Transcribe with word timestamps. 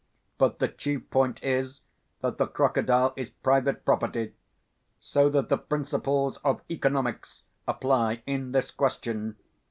But 0.39 0.57
the 0.57 0.67
chief 0.67 1.07
point 1.11 1.39
is 1.43 1.81
that 2.21 2.39
the 2.39 2.47
crocodile 2.47 3.13
is 3.15 3.29
private 3.29 3.85
property, 3.85 4.33
so 4.99 5.29
that 5.29 5.49
the 5.49 5.59
principles 5.59 6.37
of 6.43 6.63
economics 6.71 7.43
apply 7.67 8.23
in 8.25 8.51
this 8.51 8.71
question. 8.71 9.35